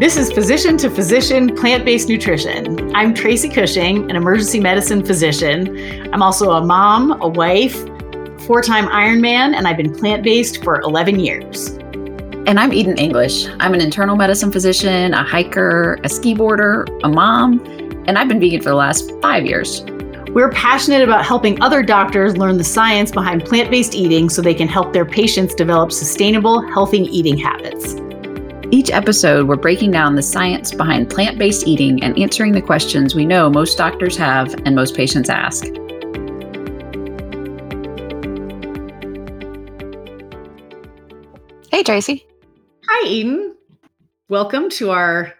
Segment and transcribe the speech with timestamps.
[0.00, 2.94] This is Physician to Physician Plant Based Nutrition.
[2.94, 6.08] I'm Tracy Cushing, an emergency medicine physician.
[6.14, 7.74] I'm also a mom, a wife,
[8.46, 11.70] four time Ironman, and I've been plant based for 11 years.
[12.46, 13.48] And I'm Eden English.
[13.58, 17.58] I'm an internal medicine physician, a hiker, a ski boarder, a mom,
[18.06, 19.82] and I've been vegan for the last five years.
[20.30, 24.54] We're passionate about helping other doctors learn the science behind plant based eating so they
[24.54, 27.96] can help their patients develop sustainable, healthy eating habits.
[28.70, 33.14] Each episode, we're breaking down the science behind plant based eating and answering the questions
[33.14, 35.64] we know most doctors have and most patients ask.
[41.70, 42.26] Hey, Tracy.
[42.86, 43.56] Hi, Eden.
[44.28, 45.32] Welcome to our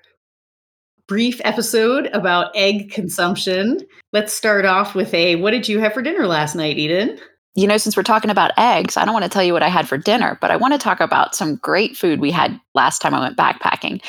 [1.06, 3.80] brief episode about egg consumption.
[4.10, 7.18] Let's start off with a what did you have for dinner last night, Eden?
[7.54, 9.68] You know, since we're talking about eggs, I don't want to tell you what I
[9.68, 13.00] had for dinner, but I want to talk about some great food we had last
[13.00, 14.02] time I went backpacking.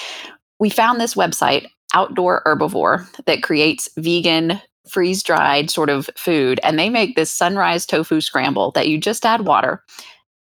[0.60, 6.60] We found this website, Outdoor Herbivore, that creates vegan, freeze dried sort of food.
[6.64, 9.84] And they make this sunrise tofu scramble that you just add water.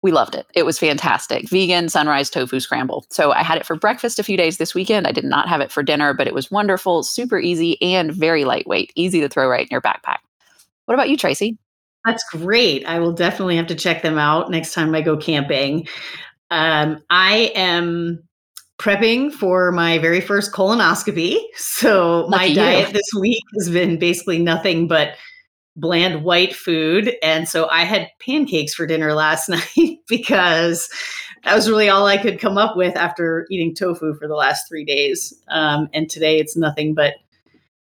[0.03, 0.47] We loved it.
[0.55, 1.48] It was fantastic.
[1.48, 3.06] Vegan sunrise tofu scramble.
[3.11, 5.06] So I had it for breakfast a few days this weekend.
[5.06, 8.45] I did not have it for dinner, but it was wonderful, super easy, and very
[8.45, 10.19] lightweight, easy to throw right in your backpack.
[10.84, 11.56] What about you, Tracy?
[12.05, 12.84] That's great.
[12.86, 15.88] I will definitely have to check them out next time I go camping.
[16.50, 18.22] Um, I am
[18.78, 21.38] prepping for my very first colonoscopy.
[21.56, 25.14] So Lucky my diet this week has been basically nothing but
[25.77, 27.14] bland white food.
[27.22, 30.88] And so I had pancakes for dinner last night because
[31.44, 34.69] that was really all I could come up with after eating tofu for the last
[34.69, 35.32] three days.
[35.48, 37.14] Um, and today it's nothing but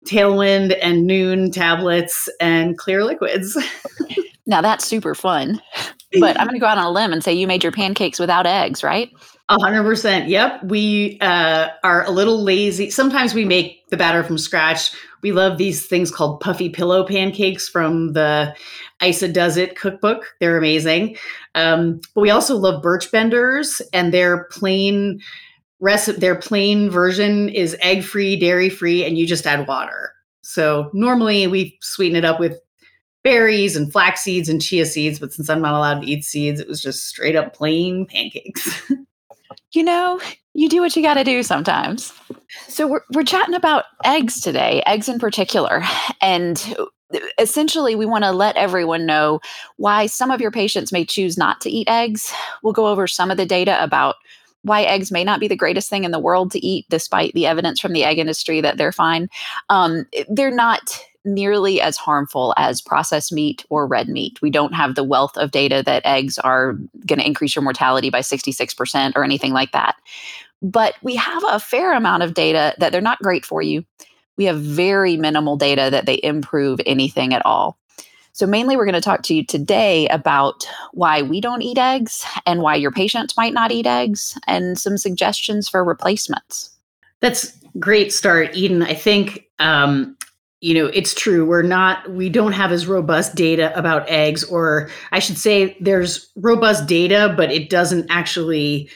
[0.07, 3.57] Tailwind and Nuun tablets and clear liquids.
[4.47, 5.61] now that's super fun.
[6.19, 8.19] But I'm going to go out on a limb and say you made your pancakes
[8.19, 9.11] without eggs, right?
[9.49, 10.29] A hundred percent.
[10.29, 10.65] Yep.
[10.65, 12.91] We uh, are a little lazy.
[12.91, 14.93] Sometimes we make the batter from scratch.
[15.23, 18.55] We love these things called puffy pillow pancakes from the
[19.05, 20.35] Isa Does It cookbook.
[20.41, 21.17] They're amazing.
[21.55, 25.21] Um, but we also love birch benders and they're plain
[25.81, 30.13] recipe their plain version is egg free, dairy free, and you just add water.
[30.43, 32.59] So normally we sweeten it up with
[33.25, 36.61] berries and flax seeds and chia seeds, but since I'm not allowed to eat seeds,
[36.61, 38.83] it was just straight up plain pancakes.
[39.73, 40.21] you know,
[40.55, 42.13] you do what you got to do sometimes.
[42.69, 45.83] So we're we're chatting about eggs today, eggs in particular,
[46.21, 46.77] and
[47.39, 49.41] essentially we want to let everyone know
[49.77, 52.33] why some of your patients may choose not to eat eggs.
[52.63, 54.17] We'll go over some of the data about
[54.67, 57.47] why eggs may not be the greatest thing in the world to eat, despite the
[57.47, 59.29] evidence from the egg industry that they're fine.
[59.71, 64.41] Um, they're not nearly as harmful as processed meat or red meat.
[64.43, 66.73] We don't have the wealth of data that eggs are
[67.07, 69.97] going to increase your mortality by 66% or anything like that.
[70.63, 73.85] But we have a fair amount of data that they're not great for you.
[74.37, 77.79] We have very minimal data that they improve anything at all.
[78.37, 82.23] So, mainly, we're going to talk to you today about why we don't eat eggs
[82.45, 86.69] and why your patients might not eat eggs and some suggestions for replacements.
[87.21, 88.83] That's great start, Eden.
[88.83, 90.19] I think um,
[90.61, 94.91] you know it's true we're not we don't have as robust data about eggs or
[95.13, 98.89] i should say there's robust data but it doesn't actually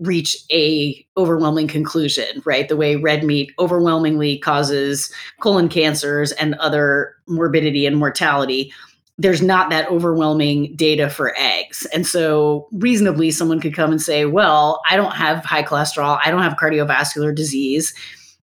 [0.00, 2.68] reach a overwhelming conclusion right?
[2.68, 8.72] The way red meat overwhelmingly causes colon cancers and other morbidity and mortality
[9.16, 11.86] there's not that overwhelming data for eggs.
[11.94, 16.30] And so reasonably someone could come and say well i don't have high cholesterol i
[16.30, 17.94] don't have cardiovascular disease.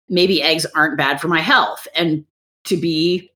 [0.08, 1.86] Maybe eggs aren't bad for my health.
[1.94, 2.24] And
[2.64, 3.30] to be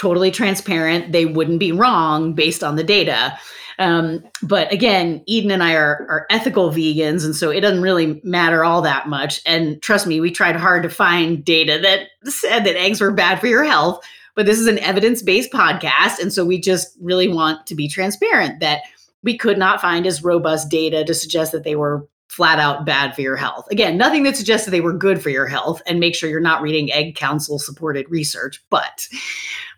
[0.00, 3.38] totally transparent they wouldn't be wrong based on the data
[3.80, 8.20] um, but again, Eden and I are, are ethical vegans, and so it doesn't really
[8.22, 9.40] matter all that much.
[9.46, 13.40] And trust me, we tried hard to find data that said that eggs were bad
[13.40, 14.04] for your health.
[14.36, 16.18] But this is an evidence based podcast.
[16.20, 18.82] And so we just really want to be transparent that
[19.22, 23.12] we could not find as robust data to suggest that they were flat out bad
[23.12, 23.66] for your health.
[23.72, 26.40] Again, nothing that suggests that they were good for your health and make sure you're
[26.40, 29.08] not reading egg council supported research, but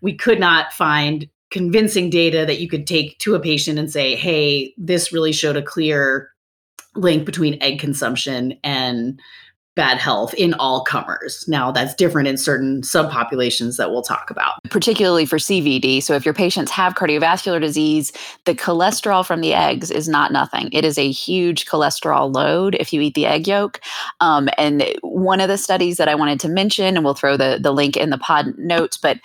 [0.03, 4.15] we could not find convincing data that you could take to a patient and say,
[4.15, 6.31] hey, this really showed a clear
[6.95, 9.19] link between egg consumption and
[9.75, 11.47] bad health in all comers.
[11.49, 14.55] Now, that's different in certain subpopulations that we'll talk about.
[14.69, 16.03] Particularly for CVD.
[16.03, 18.13] So, if your patients have cardiovascular disease,
[18.45, 20.69] the cholesterol from the eggs is not nothing.
[20.73, 23.81] It is a huge cholesterol load if you eat the egg yolk.
[24.21, 27.59] Um, and one of the studies that I wanted to mention, and we'll throw the,
[27.61, 29.19] the link in the pod notes, but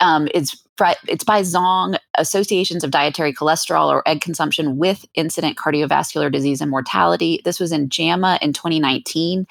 [0.00, 0.60] um, it's
[1.06, 6.70] it's by Zhong Associations of Dietary Cholesterol or Egg Consumption with Incident Cardiovascular Disease and
[6.70, 7.40] Mortality.
[7.44, 9.46] This was in JAMA in 2019.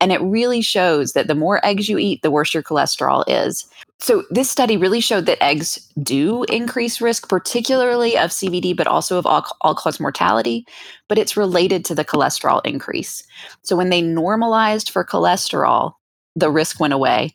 [0.00, 3.66] And it really shows that the more eggs you eat, the worse your cholesterol is.
[3.98, 9.18] So, this study really showed that eggs do increase risk, particularly of CVD, but also
[9.18, 10.66] of all, all cause mortality.
[11.06, 13.22] But it's related to the cholesterol increase.
[13.62, 15.92] So, when they normalized for cholesterol,
[16.34, 17.34] the risk went away.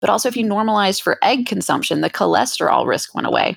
[0.00, 3.56] But also, if you normalized for egg consumption, the cholesterol risk went away.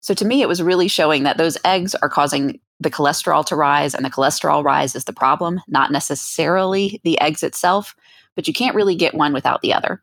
[0.00, 3.56] So, to me, it was really showing that those eggs are causing the cholesterol to
[3.56, 7.94] rise, and the cholesterol rise is the problem, not necessarily the eggs itself.
[8.36, 10.00] But you can't really get one without the other.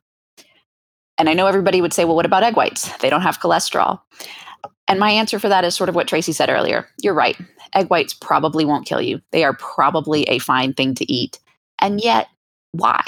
[1.17, 2.89] And I know everybody would say, well, what about egg whites?
[2.97, 4.01] They don't have cholesterol.
[4.89, 6.87] And my answer for that is sort of what Tracy said earlier.
[7.01, 7.37] You're right.
[7.73, 9.21] Egg whites probably won't kill you.
[9.31, 11.39] They are probably a fine thing to eat.
[11.79, 12.27] And yet,
[12.73, 13.01] why?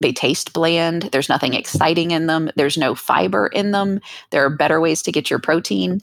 [0.00, 1.02] They taste bland.
[1.12, 2.50] There's nothing exciting in them.
[2.54, 4.00] There's no fiber in them.
[4.30, 6.00] There are better ways to get your protein.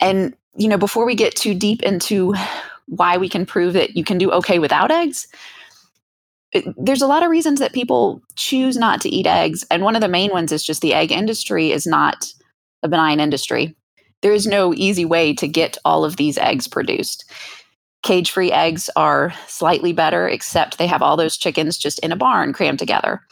[0.00, 2.34] And, you know, before we get too deep into
[2.86, 5.26] why we can prove that you can do okay without eggs,
[6.76, 9.64] there's a lot of reasons that people choose not to eat eggs.
[9.70, 12.26] And one of the main ones is just the egg industry is not
[12.82, 13.74] a benign industry.
[14.20, 17.24] There is no easy way to get all of these eggs produced.
[18.02, 22.16] Cage free eggs are slightly better, except they have all those chickens just in a
[22.16, 23.22] barn crammed together.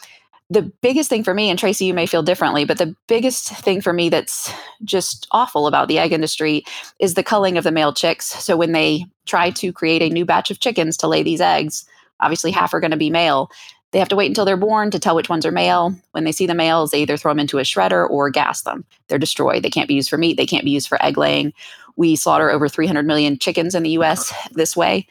[0.53, 3.81] The biggest thing for me, and Tracy, you may feel differently, but the biggest thing
[3.81, 4.53] for me that's
[4.83, 6.65] just awful about the egg industry
[6.99, 8.27] is the culling of the male chicks.
[8.27, 11.87] So when they try to create a new batch of chickens to lay these eggs,
[12.21, 13.51] Obviously, half are going to be male.
[13.93, 15.95] They have to wait until they're born to tell which ones are male.
[16.13, 18.85] When they see the males, they either throw them into a shredder or gas them.
[19.09, 19.63] They're destroyed.
[19.63, 20.37] They can't be used for meat.
[20.37, 21.53] They can't be used for egg laying.
[21.97, 25.07] We slaughter over 300 million chickens in the US this way.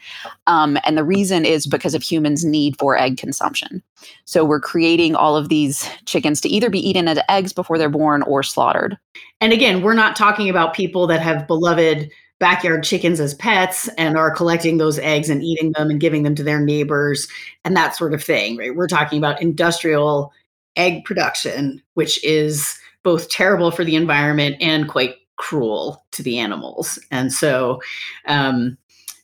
[0.46, 3.82] Um, and the reason is because of humans' need for egg consumption.
[4.24, 7.90] So we're creating all of these chickens to either be eaten as eggs before they're
[7.90, 8.98] born or slaughtered.
[9.40, 12.10] And again, we're not talking about people that have beloved
[12.40, 16.34] backyard chickens as pets and are collecting those eggs and eating them and giving them
[16.34, 17.28] to their neighbors
[17.64, 18.74] and that sort of thing, right?
[18.74, 20.32] We're talking about industrial
[20.74, 26.98] egg production, which is both terrible for the environment and quite cruel to the animals.
[27.10, 27.80] And so,
[28.26, 28.76] um,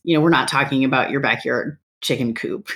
[0.05, 2.69] you know, we're not talking about your backyard chicken coop.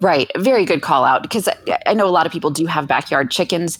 [0.00, 0.30] Right.
[0.36, 1.48] Very good call out because
[1.86, 3.78] I know a lot of people do have backyard chickens.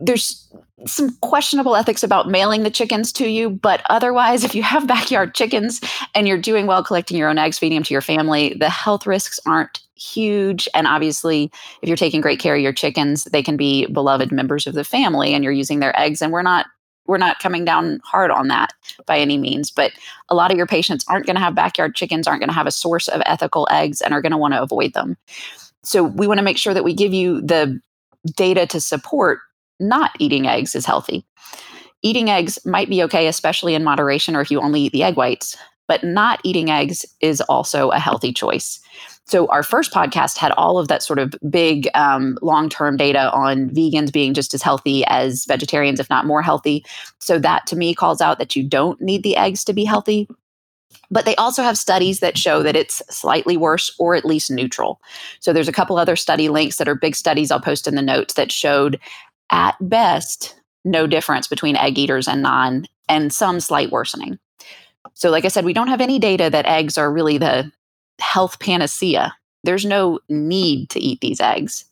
[0.00, 0.46] There's
[0.86, 5.34] some questionable ethics about mailing the chickens to you, but otherwise, if you have backyard
[5.34, 5.80] chickens
[6.14, 9.06] and you're doing well collecting your own eggs, feeding them to your family, the health
[9.06, 10.68] risks aren't huge.
[10.74, 11.50] And obviously,
[11.82, 14.84] if you're taking great care of your chickens, they can be beloved members of the
[14.84, 16.22] family and you're using their eggs.
[16.22, 16.66] And we're not
[17.06, 18.72] we're not coming down hard on that
[19.04, 19.70] by any means.
[19.70, 19.92] But
[20.28, 22.68] a lot of your patients aren't going to have backyard chickens, aren't going to have
[22.68, 25.16] a source of ethical eggs, and are going to want to avoid them.
[25.82, 27.80] So we want to make sure that we give you the
[28.36, 29.40] data to support
[29.80, 31.24] not eating eggs is healthy.
[32.02, 35.16] Eating eggs might be okay, especially in moderation or if you only eat the egg
[35.16, 35.56] whites,
[35.86, 38.78] but not eating eggs is also a healthy choice.
[39.30, 43.30] So, our first podcast had all of that sort of big um, long term data
[43.32, 46.84] on vegans being just as healthy as vegetarians, if not more healthy.
[47.18, 50.28] So, that to me calls out that you don't need the eggs to be healthy.
[51.12, 55.00] But they also have studies that show that it's slightly worse or at least neutral.
[55.38, 58.02] So, there's a couple other study links that are big studies I'll post in the
[58.02, 58.98] notes that showed
[59.50, 64.38] at best, no difference between egg eaters and non, and some slight worsening.
[65.14, 67.70] So, like I said, we don't have any data that eggs are really the
[68.20, 69.34] health panacea.
[69.64, 71.84] There's no need to eat these eggs.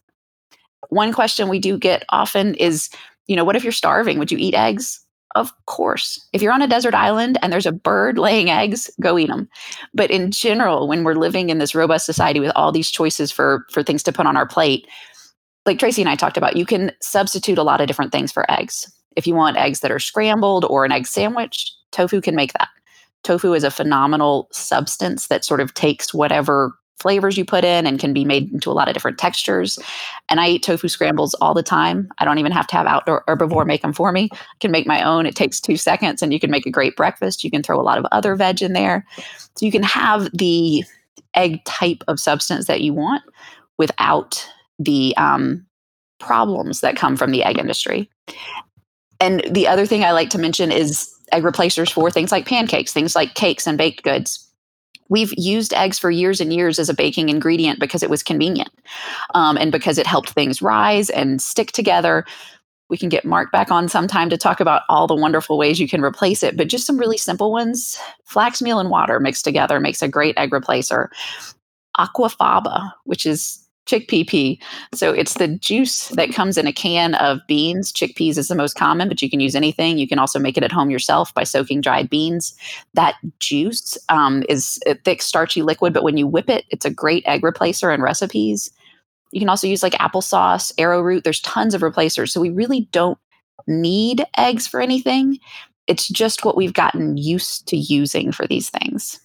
[0.89, 2.89] One question we do get often is,
[3.27, 4.19] you know, what if you're starving?
[4.19, 5.01] Would you eat eggs?
[5.35, 6.27] Of course.
[6.33, 9.49] If you're on a desert island and there's a bird laying eggs, go eat them.
[9.93, 13.67] But in general, when we're living in this robust society with all these choices for
[13.71, 14.89] for things to put on our plate,
[15.69, 18.51] like Tracy and I talked about, you can substitute a lot of different things for
[18.51, 18.91] eggs.
[19.17, 22.69] If you want eggs that are scrambled or an egg sandwich, tofu can make that.
[23.23, 28.01] Tofu is a phenomenal substance that sort of takes whatever flavors you put in and
[28.01, 29.79] can be made into a lot of different textures.
[30.29, 32.09] And I eat tofu scrambles all the time.
[32.19, 34.31] I don't even have to have outdoor herbivore make them for me.
[34.33, 35.27] I can make my own.
[35.27, 37.45] It takes two seconds and you can make a great breakfast.
[37.45, 39.07] You can throw a lot of other veg in there.
[39.57, 40.83] So you can have the
[41.35, 43.23] egg type of substance that you want
[43.77, 44.49] without
[44.79, 45.67] the um,
[46.19, 48.11] problems that come from the egg industry.
[49.21, 52.93] And the other thing I like to mention is egg replacers for things like pancakes,
[52.93, 54.45] things like cakes and baked goods.
[55.09, 58.71] We've used eggs for years and years as a baking ingredient because it was convenient
[59.35, 62.25] um, and because it helped things rise and stick together.
[62.91, 65.89] We can get Mark back on sometime to talk about all the wonderful ways you
[65.89, 67.99] can replace it, but just some really simple ones.
[68.25, 71.09] Flax meal and water mixed together makes a great egg replacer.
[71.99, 74.61] Aquafaba, which is chickpea pea.
[74.95, 77.93] So it's the juice that comes in a can of beans.
[77.93, 79.99] Chickpeas is the most common, but you can use anything.
[79.99, 82.55] You can also make it at home yourself by soaking dried beans.
[82.95, 86.91] That juice um, is a thick, starchy liquid, but when you whip it, it's a
[86.91, 88.71] great egg replacer in recipes.
[89.33, 91.25] You can also use like applesauce, arrowroot.
[91.25, 92.33] There's tons of replacers.
[92.33, 93.19] So we really don't
[93.67, 95.39] need eggs for anything.
[95.87, 99.21] It's just what we've gotten used to using for these things.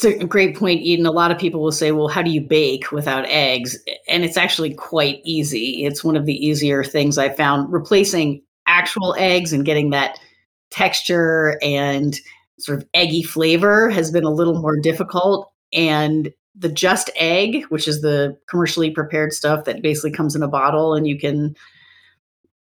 [0.00, 1.06] It's a great point, Eden.
[1.06, 3.76] A lot of people will say, well, how do you bake without eggs?
[4.08, 5.84] And it's actually quite easy.
[5.84, 7.72] It's one of the easier things I found.
[7.72, 10.20] Replacing actual eggs and getting that
[10.70, 12.16] texture and
[12.60, 15.50] sort of eggy flavor has been a little more difficult.
[15.72, 20.48] And the just egg, which is the commercially prepared stuff that basically comes in a
[20.48, 21.56] bottle and you can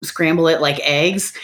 [0.02, 1.34] scramble it like eggs,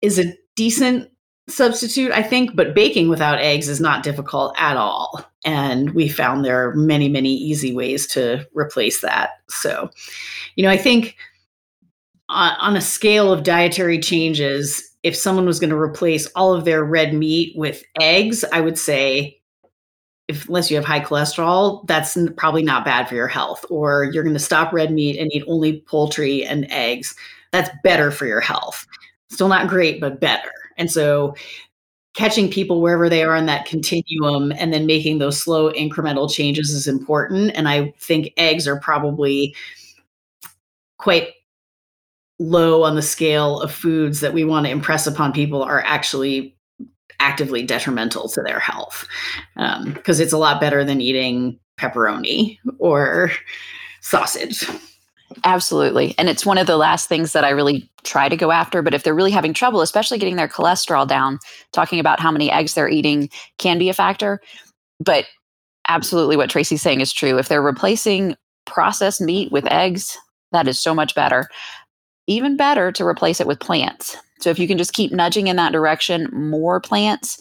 [0.00, 1.10] is a decent
[1.50, 5.24] substitute, I think, but baking without eggs is not difficult at all.
[5.44, 9.30] And we found there are many, many easy ways to replace that.
[9.48, 9.90] So,
[10.56, 11.16] you know, I think
[12.28, 16.64] on, on a scale of dietary changes, if someone was going to replace all of
[16.64, 19.40] their red meat with eggs, I would say
[20.28, 23.64] if unless you have high cholesterol, that's probably not bad for your health.
[23.68, 27.16] Or you're going to stop red meat and eat only poultry and eggs.
[27.50, 28.86] That's better for your health.
[29.30, 30.52] Still not great, but better.
[30.76, 31.34] And so
[32.14, 36.70] catching people wherever they are in that continuum and then making those slow incremental changes
[36.70, 37.52] is important.
[37.54, 39.54] And I think eggs are probably
[40.98, 41.30] quite
[42.38, 46.56] low on the scale of foods that we want to impress upon people are actually
[47.20, 49.06] actively detrimental to their health
[49.54, 53.30] because um, it's a lot better than eating pepperoni or
[54.00, 54.66] sausage.
[55.44, 56.14] Absolutely.
[56.18, 58.82] And it's one of the last things that I really try to go after.
[58.82, 61.38] But if they're really having trouble, especially getting their cholesterol down,
[61.72, 64.40] talking about how many eggs they're eating can be a factor.
[64.98, 65.26] But
[65.88, 67.38] absolutely what Tracy's saying is true.
[67.38, 70.16] If they're replacing processed meat with eggs,
[70.52, 71.48] that is so much better.
[72.26, 74.16] Even better to replace it with plants.
[74.40, 77.38] So if you can just keep nudging in that direction, more plants,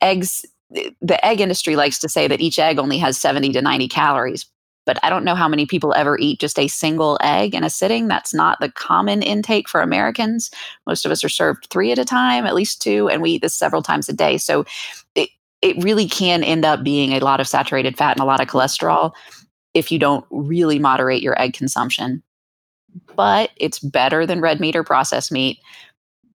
[0.00, 0.44] eggs,
[0.74, 3.88] eh, the egg industry likes to say that each egg only has 70 to 90
[3.88, 4.46] calories,
[4.84, 7.70] but I don't know how many people ever eat just a single egg in a
[7.70, 8.08] sitting.
[8.08, 10.50] That's not the common intake for Americans.
[10.86, 13.42] Most of us are served three at a time, at least two, and we eat
[13.42, 14.38] this several times a day.
[14.38, 14.64] So
[15.14, 18.40] it, it really can end up being a lot of saturated fat and a lot
[18.40, 19.12] of cholesterol
[19.74, 22.22] if you don't really moderate your egg consumption.
[23.16, 25.58] But it's better than red meat or processed meat.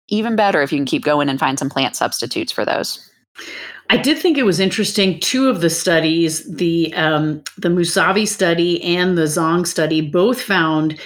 [0.07, 3.07] Even better if you can keep going and find some plant substitutes for those.
[3.89, 5.19] I did think it was interesting.
[5.19, 10.99] Two of the studies, the um, the Mousavi study and the Zhong study, both found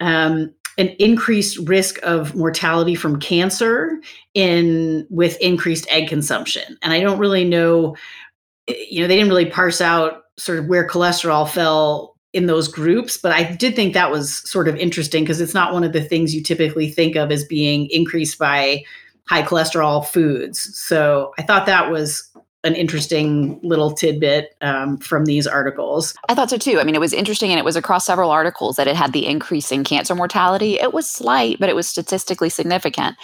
[0.00, 4.00] um, an increased risk of mortality from cancer
[4.34, 6.78] in with increased egg consumption.
[6.82, 7.96] And I don't really know,
[8.68, 13.16] you know, they didn't really parse out sort of where cholesterol fell in those groups,
[13.16, 16.04] but I did think that was sort of interesting because it's not one of the
[16.04, 18.84] things you typically think of as being increased by
[19.28, 20.76] high cholesterol foods.
[20.76, 22.28] So I thought that was
[22.64, 26.14] an interesting little tidbit um, from these articles.
[26.28, 26.80] I thought so too.
[26.80, 29.26] I mean, it was interesting and it was across several articles that it had the
[29.26, 30.74] increase in cancer mortality.
[30.74, 33.16] It was slight, but it was statistically significant.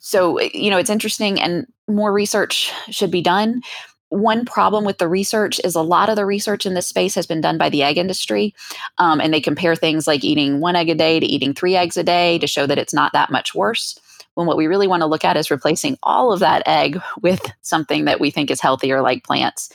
[0.00, 3.62] So, you know, it's interesting and more research should be done.
[4.08, 7.28] One problem with the research is a lot of the research in this space has
[7.28, 8.56] been done by the egg industry.
[8.98, 11.96] Um, and they compare things like eating one egg a day to eating three eggs
[11.96, 13.96] a day to show that it's not that much worse
[14.34, 17.40] when what we really want to look at is replacing all of that egg with
[17.62, 19.70] something that we think is healthier, like plants.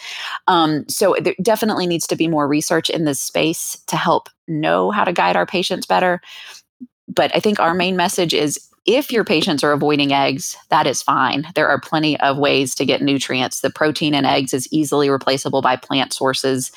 [0.47, 4.91] Um, so there definitely needs to be more research in this space to help know
[4.91, 6.21] how to guide our patients better.
[7.07, 11.01] But I think our main message is if your patients are avoiding eggs, that is
[11.01, 11.47] fine.
[11.55, 13.61] There are plenty of ways to get nutrients.
[13.61, 16.71] The protein in eggs is easily replaceable by plant sources.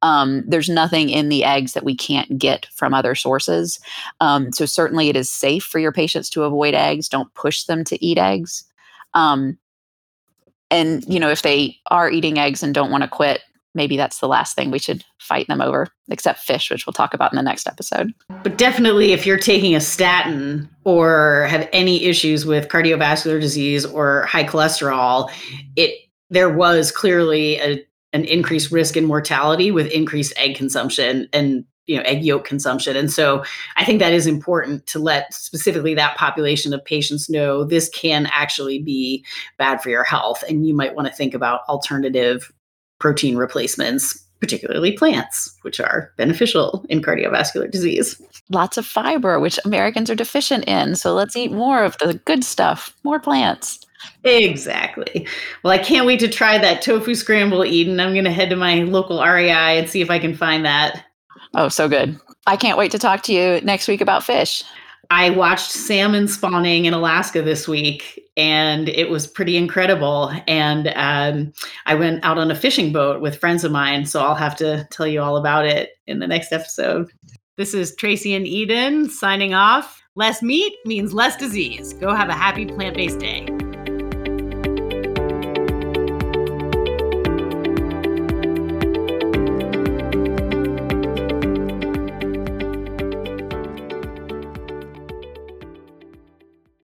[0.00, 3.78] Um, there's nothing in the eggs that we can't get from other sources.
[4.20, 7.08] Um, so, certainly, it is safe for your patients to avoid eggs.
[7.08, 8.64] Don't push them to eat eggs.
[9.12, 9.58] Um,
[10.70, 13.42] and, you know, if they are eating eggs and don't want to quit,
[13.74, 17.14] maybe that's the last thing we should fight them over, except fish, which we'll talk
[17.14, 18.12] about in the next episode.
[18.42, 24.22] But definitely, if you're taking a statin or have any issues with cardiovascular disease or
[24.26, 25.30] high cholesterol,
[25.76, 25.94] it
[26.30, 31.96] there was clearly a, an increased risk in mortality with increased egg consumption and you
[31.96, 33.42] know egg yolk consumption and so
[33.76, 38.26] i think that is important to let specifically that population of patients know this can
[38.32, 39.24] actually be
[39.58, 42.52] bad for your health and you might want to think about alternative
[43.00, 48.20] protein replacements, particularly plants, which are beneficial in cardiovascular disease.
[48.50, 50.94] Lots of fiber, which Americans are deficient in.
[50.94, 53.80] So let's eat more of the good stuff, more plants.
[54.24, 55.26] Exactly.
[55.62, 58.00] Well, I can't wait to try that tofu scramble, Eden.
[58.00, 61.04] I'm going to head to my local REI and see if I can find that.
[61.54, 62.18] Oh, so good.
[62.46, 64.64] I can't wait to talk to you next week about fish.
[65.08, 70.32] I watched salmon spawning in Alaska this week, and it was pretty incredible.
[70.46, 71.52] And um,
[71.86, 74.86] I went out on a fishing boat with friends of mine, so I'll have to
[74.90, 77.10] tell you all about it in the next episode.
[77.56, 80.00] This is Tracy and Eden signing off.
[80.14, 81.92] Less meat means less disease.
[81.94, 83.46] Go have a happy plant based day.